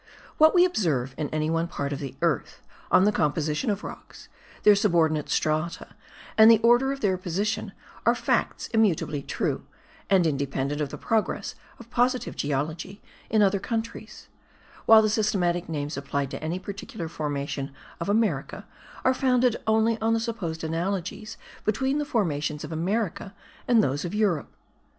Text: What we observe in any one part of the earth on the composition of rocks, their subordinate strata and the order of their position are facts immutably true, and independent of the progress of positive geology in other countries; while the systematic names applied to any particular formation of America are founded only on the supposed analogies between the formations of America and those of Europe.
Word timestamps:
What 0.39 0.55
we 0.55 0.65
observe 0.65 1.13
in 1.15 1.29
any 1.29 1.47
one 1.51 1.67
part 1.67 1.93
of 1.93 1.99
the 1.99 2.15
earth 2.23 2.63
on 2.89 3.03
the 3.03 3.11
composition 3.11 3.69
of 3.69 3.83
rocks, 3.83 4.29
their 4.63 4.73
subordinate 4.73 5.29
strata 5.29 5.89
and 6.39 6.49
the 6.49 6.57
order 6.63 6.91
of 6.91 7.01
their 7.01 7.19
position 7.19 7.71
are 8.03 8.15
facts 8.15 8.65
immutably 8.73 9.21
true, 9.21 9.63
and 10.09 10.25
independent 10.25 10.81
of 10.81 10.89
the 10.89 10.97
progress 10.97 11.53
of 11.77 11.91
positive 11.91 12.35
geology 12.35 12.99
in 13.29 13.43
other 13.43 13.59
countries; 13.59 14.27
while 14.87 15.03
the 15.03 15.07
systematic 15.07 15.69
names 15.69 15.95
applied 15.95 16.31
to 16.31 16.41
any 16.43 16.57
particular 16.57 17.07
formation 17.07 17.71
of 17.99 18.09
America 18.09 18.65
are 19.05 19.13
founded 19.13 19.55
only 19.67 20.01
on 20.01 20.15
the 20.15 20.19
supposed 20.19 20.63
analogies 20.63 21.37
between 21.63 21.99
the 21.99 22.05
formations 22.05 22.63
of 22.63 22.71
America 22.71 23.35
and 23.67 23.83
those 23.83 24.03
of 24.03 24.15
Europe. 24.15 24.49